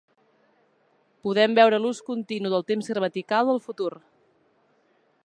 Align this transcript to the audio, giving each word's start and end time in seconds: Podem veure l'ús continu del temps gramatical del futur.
Podem 1.27 1.53
veure 1.59 1.79
l'ús 1.83 2.01
continu 2.09 2.53
del 2.55 2.67
temps 2.71 2.91
gramatical 2.95 3.51
del 3.53 3.63
futur. 3.67 3.91